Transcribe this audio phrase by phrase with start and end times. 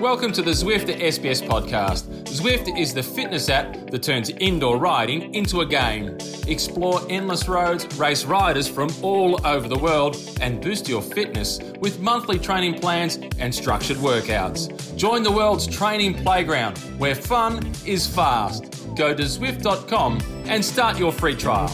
[0.00, 2.08] Welcome to the Zwift SBS podcast.
[2.24, 6.16] Zwift is the fitness app that turns indoor riding into a game.
[6.48, 12.00] Explore endless roads, race riders from all over the world, and boost your fitness with
[12.00, 14.96] monthly training plans and structured workouts.
[14.96, 18.64] Join the world's training playground where fun is fast.
[18.96, 21.68] Go to Zwift.com and start your free trial.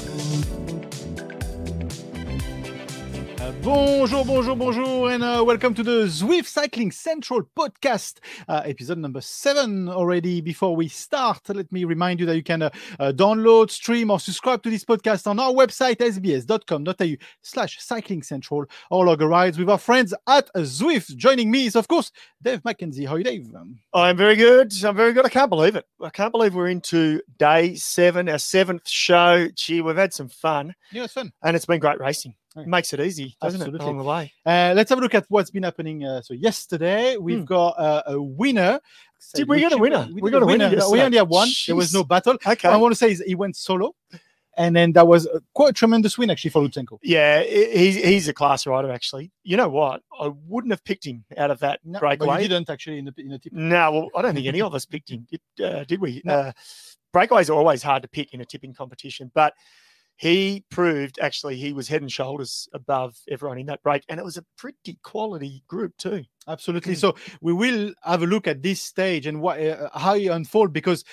[3.67, 9.21] Bonjour, bonjour, bonjour, and uh, welcome to the Zwift Cycling Central podcast, uh, episode number
[9.21, 10.41] seven already.
[10.41, 14.21] Before we start, let me remind you that you can uh, uh, download, stream, or
[14.21, 19.59] subscribe to this podcast on our website, sbs.com.au slash cycling central, or log a rides
[19.59, 21.17] with our friends at Zwift.
[21.17, 23.09] Joining me is, of course, Dave McKenzie.
[23.09, 23.53] How are you, Dave?
[23.93, 24.73] I'm very good.
[24.85, 25.27] I'm very good.
[25.27, 25.85] I can't believe it.
[26.01, 29.49] I can't believe we're into day seven, our seventh show.
[29.57, 31.33] Gee, we've had some fun, Yeah, it's fun.
[31.43, 32.37] and it's been great racing.
[32.57, 33.85] It makes it easy, doesn't Absolutely.
[33.85, 34.33] it, along the way?
[34.45, 36.05] Uh, let's have a look at what's been happening.
[36.05, 37.45] Uh, so yesterday we've Hmm.
[37.45, 38.81] got uh, a winner.
[39.35, 40.07] Did we get a winner?
[40.13, 40.91] We, We got got a winner winner.
[40.91, 41.49] We only had one.
[41.67, 42.37] There was no battle.
[42.47, 42.69] Okay.
[42.69, 43.95] I want to say he went solo,
[44.57, 46.99] and then that was a quite a tremendous win actually for Lutsenko.
[47.03, 49.33] Yeah, he's he's a class rider, actually.
[49.43, 50.03] You know what?
[50.19, 52.43] I wouldn't have picked him out of that No, but you breakaway.
[52.49, 53.53] didn't actually in the in the tip.
[53.53, 56.23] No, well, I don't think any of us picked him, did, uh, did we?
[56.25, 56.33] No.
[56.35, 56.53] Uh,
[57.15, 59.55] breakaways are always hard to pick in a tipping competition, but
[60.17, 64.25] he proved actually he was head and shoulders above everyone in that break, and it
[64.25, 66.25] was a pretty quality group too.
[66.49, 66.95] Absolutely.
[66.95, 66.99] Mm.
[66.99, 70.73] So we will have a look at this stage and what uh, how it unfold
[70.73, 71.05] because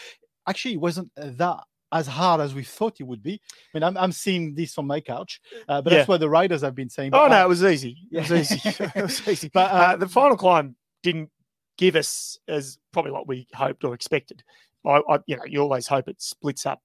[0.48, 1.60] actually it wasn't uh, that
[1.92, 3.34] as hard as we thought it would be.
[3.34, 6.14] I mean, I'm, I'm seeing this from my couch, uh, but that's Yeah.
[6.14, 7.12] what the riders have been saying.
[7.14, 7.98] Oh no, it was easy.
[8.12, 8.62] It was easy.
[8.96, 9.52] it was easy.
[9.54, 11.30] But, But uh, uh, the final climb didn't
[11.78, 14.44] give us as probably what we hoped or expected.
[14.86, 16.82] I, I you know, you always hope it splits up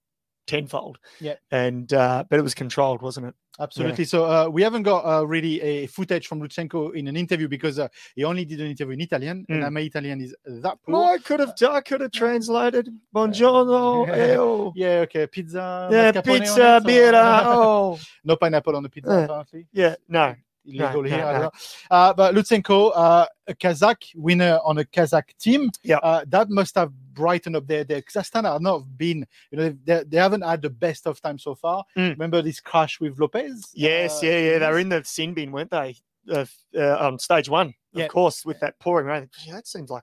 [0.49, 0.99] tenfold.
[1.21, 1.35] Yeah.
[1.53, 3.35] And uh, but it was controlled, wasn't it?
[3.61, 4.05] Absolutely.
[4.05, 7.79] So uh, we haven't got uh, really a footage from Lutsenko in an interview because
[7.81, 9.67] uh, he only did an interview in Italian, and Mm.
[9.67, 11.05] uh, my Italian is that poor.
[11.15, 14.07] I could have I could have translated Buongiorno.
[14.35, 14.73] ew.
[14.77, 15.27] Yeah, okay.
[15.27, 15.89] Pizza.
[15.91, 17.13] Yeah, pizza, beer.
[17.15, 19.67] Oh, no pineapple on the pizza, Uh, apparently.
[19.73, 20.35] yeah, no.
[20.69, 21.25] Illegal here.
[21.25, 21.41] I no.
[21.41, 21.55] don't.
[21.91, 25.71] Uh, but Lutsenko, uh, a Kazakh winner on a Kazakh team.
[25.83, 25.97] Yeah.
[25.99, 30.05] Uh, that must have brightened up their their Kazakhstan are not been, you know, they,
[30.05, 31.85] they haven't had the best of time so far.
[31.97, 32.11] Mm.
[32.11, 33.71] Remember this crash with Lopez?
[33.75, 34.59] Yes, Uh, yeah, yeah.
[34.59, 35.97] They were in the sin bin, weren't they?
[36.31, 36.45] Uh,
[36.77, 38.05] uh, on stage one, Yeah.
[38.05, 39.31] of course, with that pouring rain.
[39.47, 40.03] Yeah, that seems like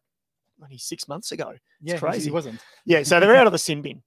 [0.63, 1.53] only six months ago.
[1.81, 2.29] yeah, crazy.
[2.29, 2.59] It wasn't.
[2.85, 4.01] Yeah, so they're out of the sin bin.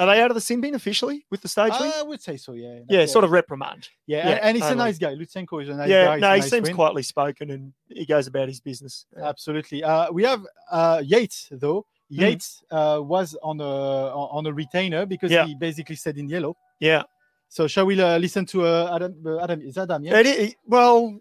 [0.00, 1.92] Are they out of the sin bin officially with the stage win?
[1.94, 2.54] I would say so.
[2.54, 2.80] Yeah.
[2.88, 3.88] yeah, sort of reprimand.
[4.06, 4.80] Yeah, yeah, and, and he's totally.
[4.80, 5.14] a nice guy.
[5.14, 6.14] Lutsenko is a nice yeah, guy.
[6.16, 6.74] he's no, he nice seems win.
[6.76, 9.06] quietly spoken and he goes about his business.
[9.16, 9.84] Absolutely.
[9.84, 10.42] Uh, we have
[10.72, 11.82] uh, Yates though.
[12.12, 12.18] Mm.
[12.18, 15.46] Yates uh, was on a on a retainer because Yeah.
[15.46, 16.56] he basically said in yellow.
[16.80, 17.04] yeah,
[17.48, 19.14] So shall we uh, listen to uh, Adam?
[19.24, 20.02] Uh, Adam is Adam?
[20.02, 20.18] Yeah.
[20.18, 21.20] It i- well,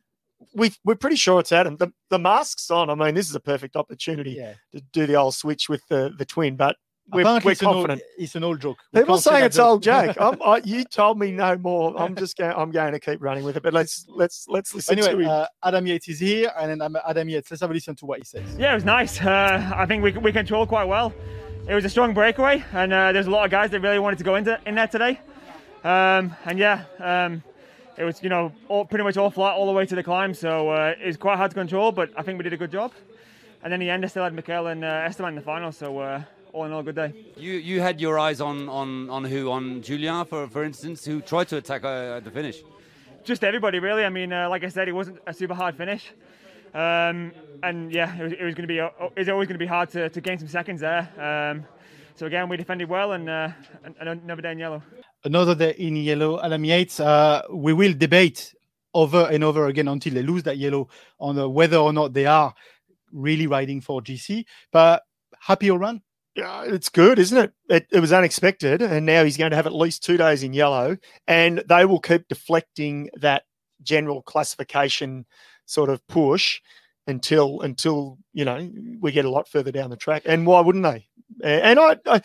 [0.55, 1.77] we we're pretty sure it's Adam.
[1.77, 2.89] The the mask's on.
[2.89, 4.53] I mean, this is a perfect opportunity Yeah.
[4.71, 6.75] to do the old switch with the the twin, but
[7.11, 8.77] we're, Apparently we're it's an old- it's an old joke.
[8.93, 9.65] We People can't saying it's joke.
[9.67, 10.17] old joke.
[10.19, 11.99] I'm, I, you told me no more.
[11.99, 12.53] I'm just going.
[12.55, 13.63] I'm going to keep running with it.
[13.63, 15.29] But let's let's let's listen to anyway, him.
[15.29, 17.49] uh, Adam Yates is here, and then um, Adam Yates.
[17.51, 18.43] Let's have a listen to what he says.
[18.57, 19.21] Yeah, it was nice.
[19.21, 21.13] Uh, I think we, we controlled quite well.
[21.67, 24.17] It was a strong breakaway, and uh, there's a lot of guys that really wanted
[24.17, 25.19] to go into in there today.
[25.83, 27.43] Um, and yeah, um,
[27.97, 30.33] it was you know all, pretty much all flat all the way to the climb,
[30.33, 31.91] so uh, it was quite hard to control.
[31.91, 32.91] But I think we did a good job.
[33.61, 35.71] And then in the end, I still had Mikel and uh, Esteban in the final,
[35.73, 36.23] so uh,
[36.53, 37.13] all in all, good day.
[37.37, 41.21] You you had your eyes on on on who on Julian for for instance who
[41.21, 42.63] tried to attack uh, at the finish.
[43.23, 44.03] just everybody really.
[44.03, 46.11] I mean, uh, like I said, it wasn't a super hard finish,
[46.73, 47.31] um,
[47.63, 49.67] and yeah, it was, it was going to be uh, it's always going to be
[49.67, 51.07] hard to, to gain some seconds there.
[51.17, 51.65] Um,
[52.15, 53.49] so again, we defended well and, uh,
[53.85, 54.83] and, and another day in yellow.
[55.23, 56.37] Another day in yellow.
[56.41, 56.99] Adam Yates.
[56.99, 58.53] Uh, we will debate
[58.93, 60.89] over and over again until they lose that yellow
[61.19, 62.53] on uh, whether or not they are
[63.13, 64.43] really riding for GC.
[64.69, 65.03] But
[65.39, 66.01] happy all run.
[66.39, 67.51] Yeah, it's good, isn't it?
[67.69, 67.87] it?
[67.91, 70.95] It was unexpected, and now he's going to have at least two days in yellow,
[71.27, 73.43] and they will keep deflecting that
[73.83, 75.25] general classification
[75.65, 76.61] sort of push
[77.07, 78.71] until until you know
[79.01, 80.23] we get a lot further down the track.
[80.25, 81.07] And why wouldn't they?
[81.43, 82.21] And I, I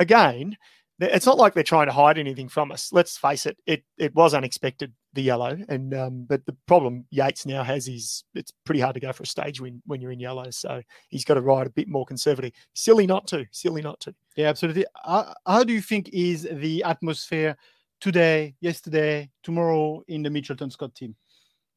[0.00, 0.56] again,
[1.02, 2.92] it's not like they're trying to hide anything from us.
[2.92, 7.46] Let's face it; it it was unexpected the yellow, and um, but the problem Yates
[7.46, 10.20] now has is it's pretty hard to go for a stage win when you're in
[10.20, 10.50] yellow.
[10.50, 12.52] So he's got to ride a bit more conservative.
[12.74, 13.46] Silly not to.
[13.50, 14.14] Silly not to.
[14.36, 14.86] Yeah, absolutely.
[15.04, 17.56] How, how do you think is the atmosphere
[18.00, 21.14] today, yesterday, tomorrow in the Mitchelton Scott team?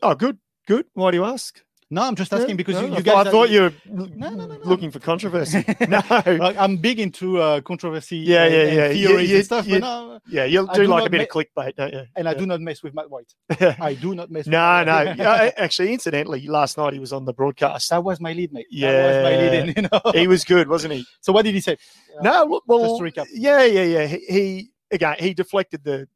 [0.01, 0.37] Oh, good,
[0.67, 0.85] good.
[0.93, 1.61] Why do you ask?
[1.91, 3.27] No, I'm just asking because No, you, I you thought- guys.
[3.27, 5.63] I thought you were No, no, looking for controversy.
[5.87, 6.01] no.
[6.09, 8.17] Like, I'm big into uh, controversy.
[8.17, 8.89] Yeah, and, yeah, and yeah.
[8.89, 11.23] You- Theories you- and stuff, you- no, Yeah, you do do like a bit ma-
[11.23, 12.05] of clickbait, don't you?
[12.15, 13.31] and I do not mess with Matt White.
[13.79, 14.47] I do not mess.
[14.47, 14.93] no, with no.
[14.93, 15.17] Matt White.
[15.19, 17.91] Yeah, Actually, incidentally, last night he was on the broadcast.
[17.91, 18.65] that was my lead, mate.
[18.81, 19.83] that was my lead in.
[19.83, 20.11] You know.
[20.13, 21.05] He was good, wasn't he?
[21.21, 21.77] so what did he say?
[22.21, 23.27] No, well, Just to recap.
[23.31, 24.05] yeah, yeah, yeah.
[24.07, 26.07] He, he again, he deflected the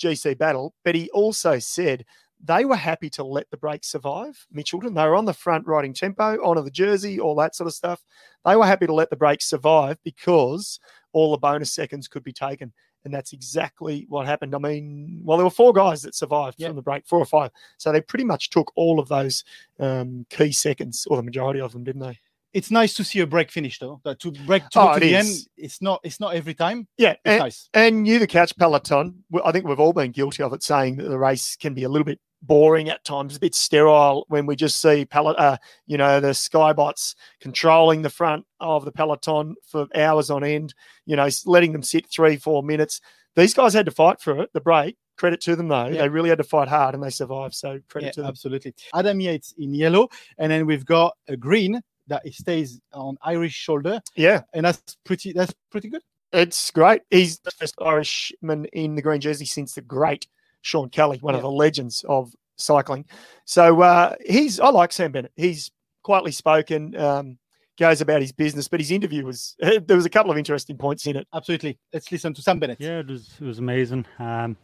[0.00, 2.06] GC battle, but he also said
[2.42, 4.46] they were happy to let the break survive.
[4.54, 7.74] Mitchelton, they were on the front riding tempo, onto the jersey, all that sort of
[7.74, 8.02] stuff.
[8.44, 10.78] They were happy to let the break survive because
[11.12, 12.72] all the bonus seconds could be taken.
[13.04, 14.54] And that's exactly what happened.
[14.54, 16.68] I mean, well, there were four guys that survived Yeah.
[16.68, 17.50] from the break, four or five.
[17.78, 19.44] So they pretty much took all of those
[19.78, 22.18] um, key seconds, or the majority of them, didn't they?
[22.54, 24.00] It's nice to see a break finish, though.
[24.02, 25.26] But to break to, Oh, to the is.
[25.26, 26.00] end, it's not.
[26.02, 26.88] It's not every time.
[26.96, 27.10] Yeah.
[27.12, 27.68] It's and- nice.
[27.74, 31.08] And you, the catch peloton, I think we've all been guilty of it, saying that
[31.08, 34.54] the race can be a little bit boring at times, a bit sterile when we
[34.56, 35.56] just see pellet, uh,
[35.86, 40.74] you know, the skybots controlling the front of the peloton for hours on end.
[41.06, 43.00] You know, letting them sit three, four minutes.
[43.36, 44.50] These guys had to fight for it.
[44.52, 46.02] The break, credit to them though, Yeah.
[46.02, 47.54] they really had to fight hard and they survived.
[47.54, 48.28] So credit Yeah, to them.
[48.28, 48.74] absolutely.
[48.94, 50.08] Adam Yates in yellow,
[50.38, 55.32] and then we've got a green that stays on Irish shoulder, Yeah, and that's pretty.
[55.32, 56.02] That's pretty good.
[56.32, 57.02] it's great.
[57.10, 60.26] He's the first Irishman in the green jersey since the great
[60.62, 63.04] Sean Kelly, one of the legends of cycling.
[63.44, 65.32] So uh, he's I like Sam Bennett.
[65.36, 65.70] He's
[66.02, 67.38] quietly spoken, um,
[67.78, 71.06] goes about his business, but his interview was there was a couple of interesting points
[71.06, 71.26] in it.
[71.34, 71.78] Absolutely.
[71.92, 72.80] Let's listen to Sam Bennett.
[72.80, 74.06] Yeah, it was it was amazing.
[74.18, 74.56] Um,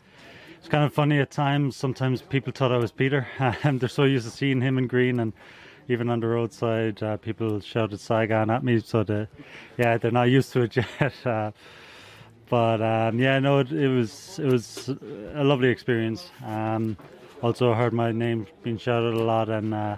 [0.59, 1.77] it's kind of funny at times.
[1.77, 3.27] Sometimes people thought I was Peter.
[3.65, 5.33] Um, they're so used to seeing him in green, and
[5.89, 8.81] even on the roadside, uh, people shouted Sagan at me.
[8.81, 9.29] So the,
[9.77, 11.15] yeah, they're not used to it yet.
[11.27, 11.51] Uh,
[12.49, 14.89] but um, yeah, no, it, it was it was
[15.35, 16.31] a lovely experience.
[16.45, 16.97] Um,
[17.43, 19.97] also heard my name being shouted a lot, and uh,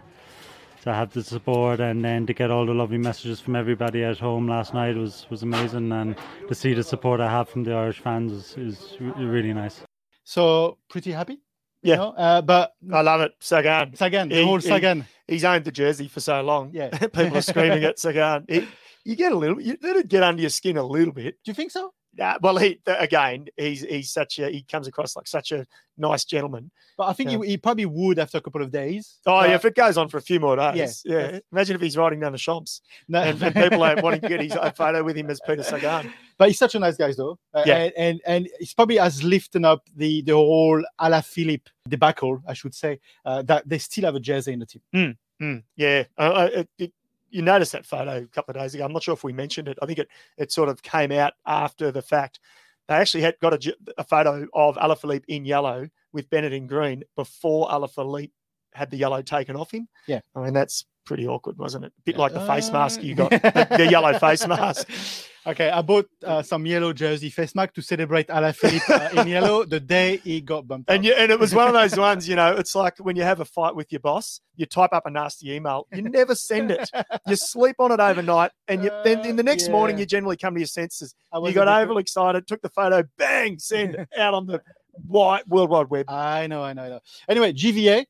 [0.82, 4.18] to have the support, and then to get all the lovely messages from everybody at
[4.18, 6.16] home last night was was amazing, and
[6.48, 9.80] to see the support I have from the Irish fans is, is re- really nice.
[10.24, 11.40] So pretty happy.
[11.82, 11.94] Yeah.
[11.94, 12.10] You know?
[12.16, 13.32] uh, but I love it.
[13.38, 13.94] Sagan.
[13.94, 15.06] Sagan, the He- whole he- Sagan.
[15.28, 16.70] He's owned the jersey for so long.
[16.72, 16.88] Yeah.
[16.98, 18.44] people are screaming at Sagan.
[18.48, 18.64] It,
[19.04, 21.36] you get a little, you let it get under your skin a little bit.
[21.44, 21.92] Do you think so?
[22.20, 25.66] Uh, well, he again, he's he's such a he comes across like such a
[25.98, 26.70] nice gentleman.
[26.96, 27.38] But I think Yeah.
[27.42, 29.18] he, he probably would after a couple of days.
[29.26, 31.38] Oh, yeah, if it goes on for a few more days, Yeah, yeah.
[31.52, 33.20] Imagine if he's riding down the shops No.
[33.20, 36.12] and, and people are wanting to get his photo with him as Peter Sagan.
[36.38, 37.38] But he's such a nice guy, though.
[37.52, 37.76] Uh, Yeah.
[37.76, 42.74] And, and and it's probably has lifted up the the whole Alaphilippe debacle, I should
[42.74, 45.16] say, uh, that they still have a jersey in the team.
[45.42, 46.92] Mm, yeah, uh, uh, it, it,
[47.36, 48.82] you noticed that photo a couple of days ago.
[48.82, 49.78] I'm not sure if we mentioned it.
[49.82, 52.40] I think it it sort of came out after the fact.
[52.88, 53.52] They actually had got
[53.98, 58.30] a photo of Alaphilippe in yellow with Bennett in green before Alaphilippe
[58.72, 59.86] had the yellow taken off him.
[60.06, 60.20] Yeah.
[60.34, 61.92] I mean that's pretty awkward, wasn't it?
[61.98, 62.20] A bit Yeah.
[62.22, 64.88] like the face mask you Uh, got, the, the yellow face mask.
[65.48, 69.64] Okay, I bought uh, some yellow jersey face mask to celebrate Alaphilippe uh, in yellow
[69.64, 70.90] the day he got bumped.
[70.90, 73.22] And you, and it was one of those ones, you know, it's like when you
[73.22, 76.72] have a fight with your boss, you type up a nasty email, you never send
[76.72, 76.90] it.
[77.28, 80.54] You sleep on it overnight, and you, then in the next morning, you generally come
[80.54, 81.14] to your senses.
[81.32, 84.60] You got overly excited, took the photo, bang, send out on the
[85.06, 86.10] wide, World Wide Web.
[86.10, 87.00] I know, I know, I know.
[87.28, 88.06] Anyway, GVA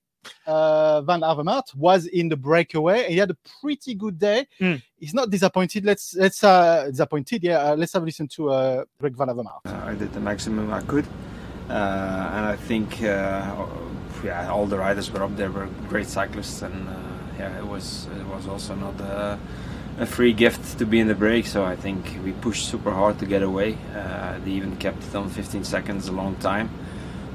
[0.46, 3.08] uh, Van Avermaet was in the breakaway.
[3.08, 4.46] He had a pretty good day.
[4.61, 4.82] Mm.
[4.99, 5.84] He's not disappointed.
[5.84, 7.43] Let's let's uh, disappointed.
[7.43, 9.61] Yeah, uh, let's have a listen to uh, Greg Van Avermaet.
[9.67, 11.06] Uh, I did the maximum I could,
[11.69, 13.67] uh, and I think uh,
[14.25, 16.93] yeah, all the riders were up there were great cyclists, and uh,
[17.38, 19.38] yeah, it was it was also not a,
[19.99, 21.47] a free gift to be in the break.
[21.47, 23.78] So I think we pushed super hard to get away.
[23.95, 26.71] Uh, they even kept it on 15 seconds a long time.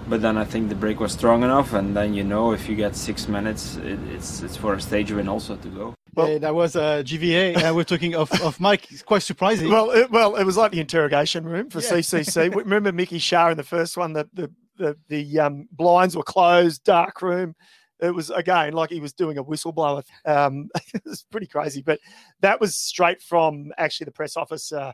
[0.07, 2.75] But then I think the break was strong enough, and then you know if you
[2.75, 5.95] get six minutes, it, it's it's for a stage win also to go.
[6.15, 7.55] Well- Yeah, that was uh, GVA.
[7.63, 8.91] Uh, we're talking of, of Mike.
[8.91, 9.69] It's quite surprising.
[9.69, 11.91] Well, it, well, it was like the interrogation room for Yeah.
[11.91, 12.53] CCC.
[12.55, 14.13] Remember Mickey Schär in the first one?
[14.13, 17.55] The the the, the um, blinds were closed, dark room.
[18.01, 20.03] It was again like he was doing a whistleblower.
[20.25, 21.99] Um, it was pretty crazy, but
[22.41, 24.71] that was straight from actually the press office.
[24.73, 24.91] uh,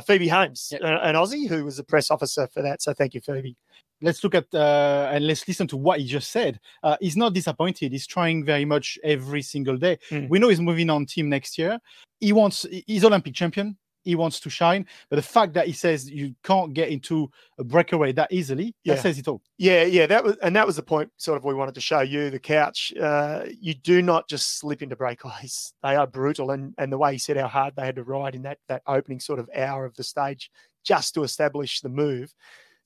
[0.00, 0.82] Phoebe Holmes, Yep.
[0.82, 2.82] uh, an Aussie who was the press officer for that.
[2.82, 3.56] So thank you, Phoebe.
[4.02, 6.60] let's look at uh, and let's listen to what he just said.
[6.82, 7.92] Uh, he's not disappointed.
[7.92, 9.98] He's trying very much every single day.
[10.10, 10.28] Mm.
[10.28, 11.78] We know he's moving on team next year.
[12.20, 12.66] He wants.
[12.86, 13.76] He's Olympic champion.
[14.06, 14.86] He wants to shine.
[15.10, 18.94] But the fact that he says you can't get into a breakaway that easily, Yeah.
[18.94, 19.42] that says it all.
[19.58, 21.10] Yeah, yeah, that was, and that was the point.
[21.16, 22.92] Sort of, we wanted to show you the couch.
[22.98, 26.52] Uh, you do not just slip into breakaways; they are brutal.
[26.52, 28.82] And and the way he said how hard they had to ride in that that
[28.86, 30.50] opening sort of hour of the stage
[30.84, 32.32] just to establish the move.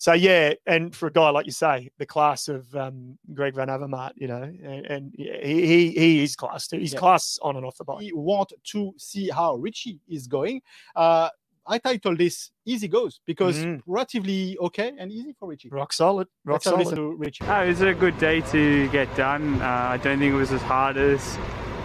[0.00, 3.69] So yeah, and for a guy like you say, the class of um, Greg Van
[3.69, 6.78] Avermaet, you know, and, and he, he he is class too.
[6.78, 7.00] He's Yeah.
[7.00, 7.99] class on and off the bike.
[8.00, 10.62] We want to see how Richie is going.
[10.97, 11.28] Uh,
[11.66, 13.83] I titled this "Easy Goes" because Mm.
[13.87, 15.69] relatively okay and easy for Richie.
[15.69, 17.11] Rock solid, rock Let's have a listen solid.
[17.11, 17.45] to Richie.
[17.47, 19.61] Oh, it was a good day to get done.
[19.61, 21.37] Uh, I don't think it was as hard as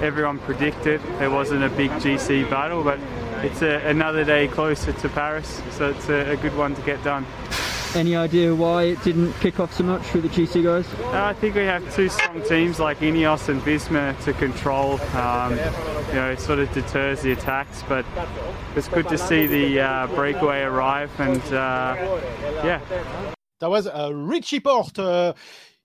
[0.02, 1.02] everyone predicted.
[1.20, 2.98] It wasn't a big GC battle, but
[3.44, 7.04] it's a, another day closer to Paris, so it's a, a good one to get
[7.04, 7.26] done.
[7.96, 10.86] Any idea why it didn't kick off so much for the GC guys?
[11.00, 15.00] Uh, I think we have two strong teams like Ineos and Visma to control.
[15.16, 15.52] Um,
[16.10, 18.06] you know, it sort of deters the attacks, but
[18.76, 21.96] it's good to see the uh, breakaway arrive and uh,
[22.66, 22.82] yeah,
[23.62, 25.00] That was uh, Richie Porte.
[25.00, 25.34] Uh,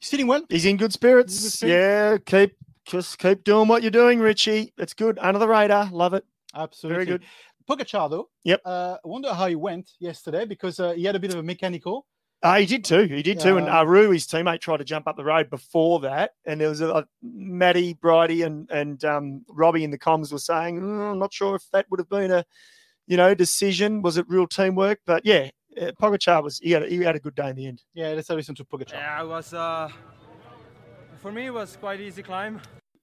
[0.00, 0.42] he's feeling well.
[0.48, 1.32] He's in good spirits.
[1.32, 1.72] He's in good spirits.
[1.72, 4.72] Yeah, keep just keep doing what you're doing, Richie.
[4.78, 5.16] It's good.
[5.20, 5.88] Under the radar.
[5.92, 6.24] Love it.
[6.56, 7.26] Absolutely Very good.
[7.70, 8.28] Pogacar though.
[8.44, 8.62] Yep.
[8.64, 11.42] Uh, I wonder how he went yesterday because uh, he had a bit of a
[11.42, 12.06] mechanical.
[12.42, 13.02] Uh, he did too.
[13.02, 13.58] He did too.
[13.58, 16.30] And Aru, his teammate, tried to jump up the road before that.
[16.46, 20.38] And there was a, a Matty, Bridie, and and um, Robbie in the comms were
[20.38, 22.44] saying, "Mm, I'm not sure if that would have been a,
[23.06, 24.00] you know, decision.
[24.00, 25.00] Was it real teamwork?
[25.04, 27.66] But yeah, uh, Pogacar was he had a, he had a good day in the
[27.66, 27.82] end.
[27.92, 28.94] Yeah, let's have a listen to Pogacar.
[28.94, 29.52] Yeah, it was.
[29.52, 29.90] Uh,
[31.20, 32.58] for me, it was quite easy climb.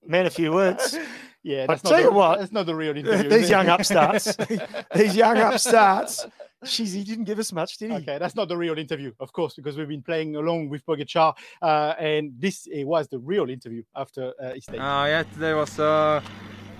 [0.08, 0.98] Man, a few words.
[1.44, 3.30] Yeah, I'll that's not tell the, you what, that's not the real interview.
[3.30, 4.36] These young upstarts,
[4.96, 6.28] these young upstarts.
[6.66, 7.98] Jeez, he didn't give us much, did he?
[7.98, 11.34] Okay, that's not the real interview, of course, because we've been playing along with Pogacar,
[11.62, 14.78] uh, and this it was the real interview after uh, his day.
[14.78, 16.20] Uh, yeah, today was uh,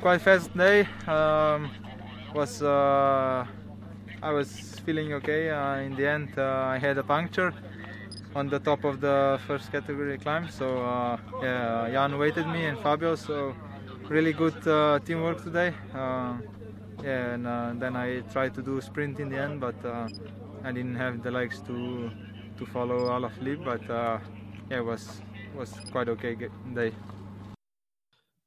[0.02, 0.82] quite fast day.
[1.08, 1.72] Um,
[2.34, 3.46] was uh,
[4.22, 4.50] I was
[4.86, 5.50] feeling okay.
[5.50, 7.54] Uh, in the end, uh, I had a puncture
[8.38, 10.48] on the top of the first category climb.
[10.50, 13.16] So uh, yeah, Jan waited me and Fabio.
[13.16, 13.56] So
[14.10, 15.74] really good uh, teamwork today.
[15.94, 16.38] Uh,
[17.04, 20.08] yeah, and uh, then I tried to do sprint in the end, but uh,
[20.64, 22.12] I didn't have the legs to
[22.58, 23.64] to follow Alaphilippe.
[23.66, 24.20] But uh,
[24.70, 25.22] yeah, it was
[25.56, 26.36] was quite okay
[26.76, 26.92] day.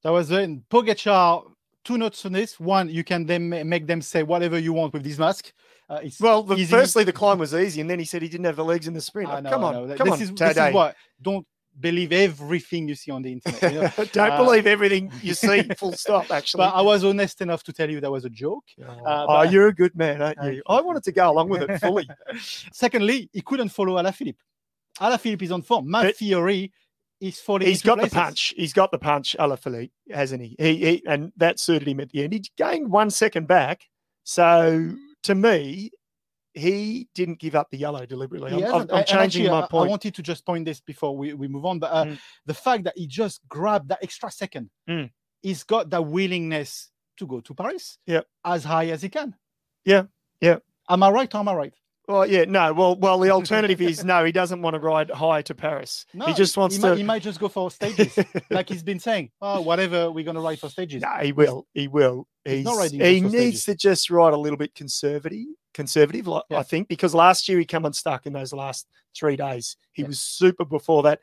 [0.02, 0.30] That was
[0.70, 1.44] Pogacar.
[1.82, 2.60] Two notes on this.
[2.60, 5.52] One, you can then make them say whatever you want with this mask.
[5.90, 8.56] Uh, Well, the, firstly, the climb was easy, and then he said he didn't have
[8.56, 9.28] the legs in the sprint.
[9.42, 11.44] Know, come on, come this on, is, this is what don't
[11.78, 13.72] believe everything you see on the internet.
[13.72, 13.90] you know?
[14.12, 15.62] Don't Uh, believe everything you see.
[15.78, 16.30] Full stop.
[16.30, 18.64] Actually, But I was honest enough to tell you that was a joke.
[18.84, 20.62] Uh, oh, you're a good man, aren't you?
[20.66, 22.08] I wanted to go along with it fully.
[22.72, 24.36] Secondly, he couldn't follow Alaphilippe.
[25.00, 25.90] Alaphilippe is on form.
[25.90, 26.72] Matt But- Fiori
[27.20, 27.66] is falling.
[27.68, 28.12] He's got places.
[28.12, 28.54] the punch.
[28.56, 30.56] He's got the punch, Alaphilippe, hasn't he?
[30.58, 31.02] He, he?
[31.06, 32.32] And that suited him at the end.
[32.32, 33.82] He gained one second back.
[34.24, 34.92] So
[35.24, 35.90] to me,
[36.54, 38.50] he didn't give up the yellow deliberately.
[38.52, 39.04] He I'm, I'm.
[39.04, 41.78] Changing actually, my I- I wanted to just point this before we, we move on,
[41.78, 42.18] but uh, Mm.
[42.46, 45.10] the fact that he just grabbed that extra second, Mm.
[45.42, 48.26] he's got that willingness to go to Paris Yep.
[48.44, 49.34] as high as he can.
[49.84, 50.04] Yeah,
[50.40, 50.58] yeah.
[50.88, 51.74] Am I right or am I right?
[52.10, 52.72] Well, yeah, no.
[52.72, 54.24] Well, well, the alternative is no.
[54.24, 56.04] He doesn't want to ride high to Paris.
[56.12, 56.88] No, he just wants he to.
[56.88, 58.18] Might, he might just go for stages,
[58.50, 59.30] like he's been saying.
[59.40, 61.02] Oh, whatever, we're going to ride for stages.
[61.02, 61.66] No, he will.
[61.72, 62.26] He will.
[62.44, 63.64] He's He's, not riding he needs stages.
[63.66, 66.58] to just ride a little bit conservative, conservative, like, Yeah.
[66.58, 68.86] I think, because last year he come unstuck in those last
[69.16, 69.76] three days.
[69.92, 70.08] He Yeah.
[70.08, 71.20] was super before that,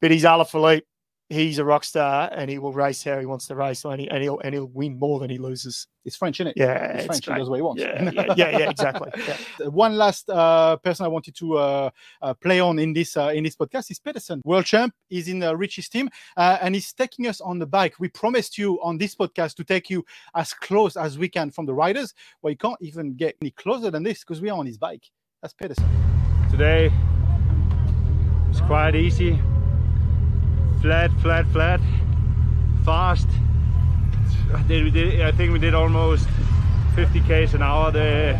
[0.00, 0.82] but he's Alaphilippe.
[1.30, 4.08] He's a rock star, and he will race how he wants to race, and, he,
[4.08, 5.86] and he'll and he'll win more than he loses.
[6.06, 6.54] It's French, isn't it?
[6.56, 7.24] Yeah, It's it's French.
[7.24, 7.38] He great.
[7.38, 7.82] does what he wants.
[7.82, 9.10] Yeah, yeah, yeah, yeah, exactly.
[9.26, 9.66] Yeah.
[9.68, 11.90] One last uh, person I wanted to uh,
[12.22, 14.94] uh, play on in this uh, in this podcast is Pedersen, world champ.
[15.10, 16.08] He's in uh, Richie's team,
[16.38, 18.00] uh, and he's taking us on the bike.
[18.00, 21.66] We promised you on this podcast to take you as close as we can from
[21.66, 22.14] the riders.
[22.40, 25.04] Well, you can't even get any closer than this because we are on his bike.
[25.42, 25.84] That's Pedersen.
[26.50, 26.90] Today
[28.48, 29.38] it's quite easy.
[30.80, 31.80] Flat, flat, flat.
[32.84, 33.26] Fast.
[34.54, 36.28] I, did, did, I think we did almost
[36.94, 38.38] 50 k's an hour the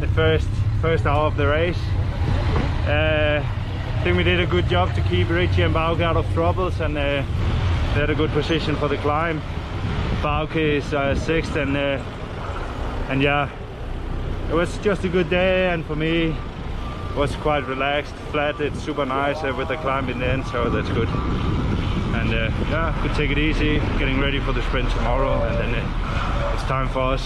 [0.00, 0.48] the first
[0.80, 1.78] first hour of the race.
[2.86, 6.26] Uh, I think we did a good job to keep Richie and Bauke out of
[6.32, 9.42] troubles and uh, they had a good position for the climb.
[10.22, 12.02] Bauke is uh, sixth and uh,
[13.10, 13.50] and yeah,
[14.48, 16.34] it was just a good day and for me
[17.16, 18.60] was quite relaxed, flat.
[18.60, 21.08] It's super nice uh, with the climb in the end, so that's good.
[21.08, 25.74] And uh, yeah, could take it easy, getting ready for the sprint tomorrow, and then
[25.74, 27.24] uh, it's time for us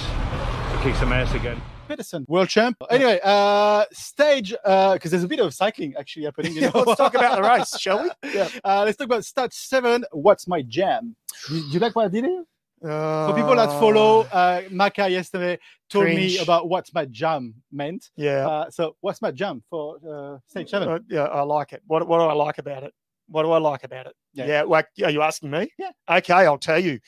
[0.73, 1.61] to kick some ass again.
[1.89, 2.77] Pedersen, world champ.
[2.91, 6.53] Anyway, uh, stage because there's a bit of cycling actually happening.
[6.53, 6.83] You know?
[6.87, 8.11] Let's talk about the race, shall we?
[8.35, 8.49] Yeah.
[8.63, 10.05] Uh, let's talk about stage seven.
[10.13, 11.17] What's my jam?
[11.51, 12.45] You, do you like what I did here?
[12.81, 15.59] For people that Uh, follow, uh, Maka yesterday
[15.91, 18.11] told me about what my jam meant.
[18.17, 20.89] yeah, Uh, so, what's my jam for uh, stage seven?
[20.89, 21.83] Uh, yeah, I like it.
[21.87, 22.93] What what do I like about it?
[23.29, 24.15] What do I like about it?
[24.33, 24.47] Yeah.
[24.47, 25.71] Yeah, like are you asking me?
[25.79, 25.91] Yeah.
[26.09, 27.01] Okay, I'll tell you.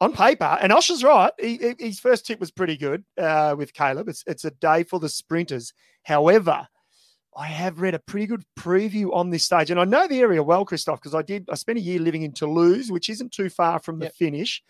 [0.00, 1.32] On paper, and Osher's right.
[1.38, 4.08] He, he- his first tip was pretty good uh, with Caleb.
[4.08, 5.72] It's it's a day for the sprinters.
[6.02, 6.66] However,
[7.36, 10.42] I have read a pretty good preview on this stage, and I know the area
[10.42, 11.48] well, Christoph, because I did.
[11.50, 14.14] I spent a year living in Toulouse, which isn't too far from the Yep.
[14.14, 14.62] finish.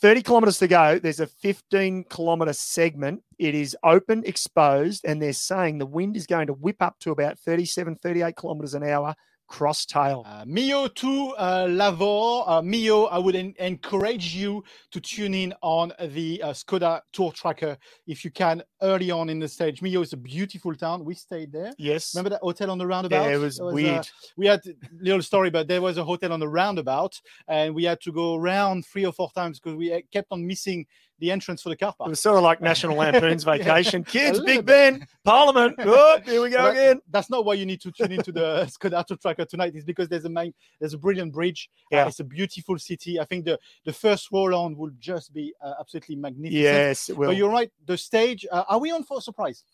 [0.00, 0.98] 30 kilometers to go.
[0.98, 3.22] There's a 15 kilometer segment.
[3.38, 7.10] It is open, exposed, and they're saying the wind is going to whip up to
[7.10, 9.14] about 37, 38 kilometers an hour
[9.46, 10.24] cross tail.
[10.26, 12.44] Uh, Millau to uh, Lavaur.
[12.46, 17.32] Uh, Millau, I would en- encourage you to tune in on the uh, Skoda Tour
[17.32, 17.76] Tracker
[18.06, 19.80] if you can early on in the stage.
[19.80, 21.04] Millau is a beautiful town.
[21.04, 21.72] We stayed there.
[21.78, 22.14] yes.
[22.14, 23.24] Remember that hotel on the roundabout?
[23.24, 24.08] Yeah, it was, uh, weird.
[24.36, 27.84] we had a little story, but there was a hotel on the roundabout, and we
[27.84, 30.86] had to go around three or four times because we uh, kept on missing
[31.18, 34.04] the entrance for the car It was sort of like National Lampoon's vacation.
[34.16, 34.66] Kids, Big bit.
[34.66, 35.76] Ben, Parliament.
[35.80, 37.00] Oh, here we go again.
[37.10, 39.74] That's not why you need to tune into the Skoda Auto Tracker tonight.
[39.74, 41.70] Is because there's a main, there's a brilliant bridge.
[41.92, 42.06] Uh, Yeah.
[42.08, 43.18] it's a beautiful city.
[43.18, 46.62] I think the the first roll on will just be uh, absolutely magnificent.
[46.62, 47.28] Yes, it will.
[47.28, 47.70] But you're right.
[47.86, 48.44] The stage.
[48.50, 49.64] Uh, are we on for a surprise?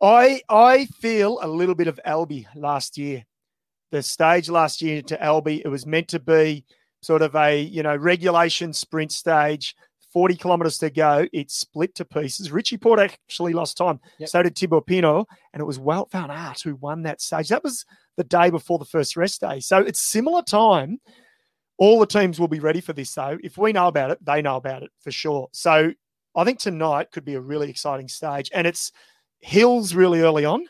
[0.00, 3.24] I I feel a little bit of Albi last year.
[3.90, 6.64] The stage last year to Albi, it was meant to be
[7.00, 9.74] sort of a you know regulation sprint stage.
[10.12, 11.26] 40 kilometers to go.
[11.32, 12.50] It split to pieces.
[12.50, 14.00] Richie Porte actually lost time.
[14.18, 14.28] Yep.
[14.28, 15.26] So did Thibaut Pinot.
[15.52, 17.48] And it was Wout van Aert who won that stage.
[17.48, 17.84] That was
[18.16, 19.60] the day before the first rest day.
[19.60, 20.98] So it's similar time.
[21.76, 23.38] All the teams will be ready for this, though.
[23.44, 25.48] If we know about it, they know about it for sure.
[25.52, 25.92] So
[26.34, 28.50] I think tonight could be a really exciting stage.
[28.52, 28.90] And it's
[29.40, 30.64] hills really early on.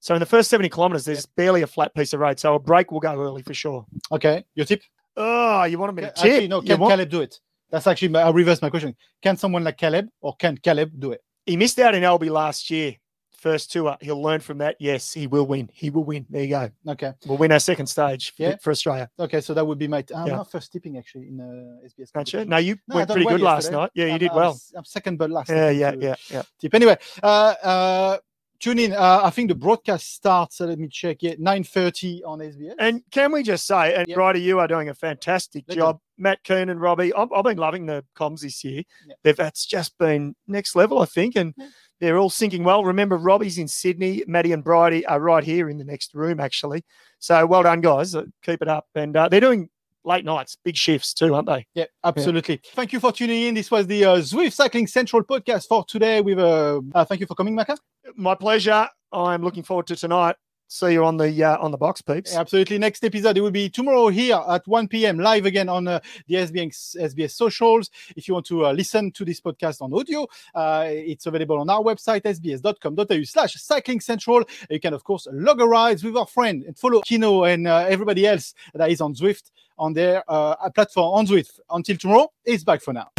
[0.00, 2.38] So in the first 70 kilometers, there's barely a flat piece of road.
[2.38, 3.84] So a break will go early for sure.
[4.12, 4.82] Okay, your tip.
[5.16, 6.50] Oh, you want me to Yeah, Actually, tip?
[6.50, 6.60] no.
[6.62, 7.40] You Can want- Caleb do it?
[7.70, 8.08] That's actually.
[8.08, 8.96] my- I reverse my question.
[9.22, 11.22] Can someone like Caleb or can Caleb do it?
[11.46, 12.94] He missed out in Albi last year,
[13.36, 13.96] first tour.
[14.00, 14.76] He'll learn from that.
[14.80, 15.70] Yes, he will win.
[15.72, 16.26] He will win.
[16.28, 16.70] There you go.
[16.88, 17.12] Okay.
[17.26, 18.56] We'll win our second stage for, Yeah.
[18.60, 19.08] for Australia.
[19.18, 19.40] Okay.
[19.40, 20.02] So that would be my.
[20.02, 20.36] T- I'm Yeah.
[20.36, 22.12] not first tipping actually in uh, SBS.
[22.12, 22.44] Can't you?
[22.44, 23.90] No, you No, went pretty well good last night.
[23.94, 24.50] Yeah, you I'm- did well.
[24.52, 25.48] s- I'm second but last.
[25.50, 26.42] Yeah, yeah, yeah, yeah.
[26.60, 26.74] Tip.
[26.74, 27.26] Anyway, uh,
[27.62, 28.18] uh,
[28.60, 28.92] tune in.
[28.92, 30.60] Uh, I think the broadcast starts.
[30.60, 31.40] Uh, let me check it.
[31.40, 32.74] 9:30 on SBS.
[32.78, 34.16] And can we just say, and Yeah.
[34.16, 35.80] Ryder, you are doing a fantastic Legend.
[35.82, 36.00] job.
[36.20, 38.82] Matt Keenan and Robbie, I've, I've been loving the comms this year.
[39.06, 39.14] Yeah.
[39.22, 41.68] They've that's just been next level, I think, and Yeah.
[42.00, 42.84] they're all syncing well.
[42.84, 46.84] Remember, Robbie's in Sydney, Maddie and Bridie are right here in the next room, actually.
[47.20, 48.14] So well done, guys.
[48.16, 49.68] Uh, Keep it up, and uh, they're doing
[50.04, 51.66] late nights, big shifts too, aren't they?
[51.74, 52.60] Yeah, absolutely.
[52.74, 53.54] Thank you for tuning in.
[53.54, 56.20] This was the uh, Zwift Cycling Central podcast for today.
[56.20, 57.76] With uh, uh, thank you for coming, Maka.
[58.16, 58.88] My pleasure.
[59.12, 60.36] I'm looking forward to tonight.
[60.70, 62.36] See you on the uh, on the box, peeps.
[62.36, 62.76] Absolutely.
[62.76, 65.18] Next episode, it will be tomorrow here at 1 p.m.
[65.18, 67.88] live again on uh, the SBS, SBS socials.
[68.16, 71.70] If you want to uh, listen to this podcast on audio, uh, it's available on
[71.70, 74.44] our website, sbs.com.au slash cycling central.
[74.68, 77.86] You can, of course, log a ride with our friend and follow Kino and uh,
[77.88, 81.60] everybody else that is on Zwift on their uh, platform on Zwift.
[81.70, 83.10] Until tomorrow, it's back for now.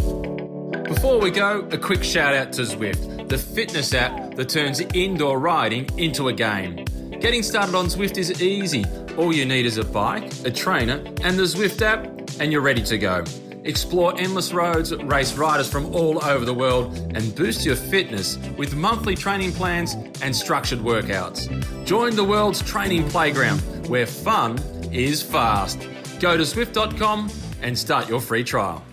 [0.83, 5.39] Before we go, a quick shout out to Zwift, the fitness app that turns indoor
[5.39, 6.83] riding into a game.
[7.19, 8.83] Getting started on Zwift is easy.
[9.17, 12.05] All you need is a bike, a trainer, and the Zwift app,
[12.39, 13.23] and you're ready to go.
[13.65, 18.73] Explore endless roads, race riders from all over the world, and boost your fitness with
[18.73, 21.85] monthly training plans and structured workouts.
[21.85, 24.57] Join the world's training playground where fun
[24.91, 25.79] is fast.
[26.19, 27.29] Go to Zwift.com
[27.61, 28.83] and start your free trial.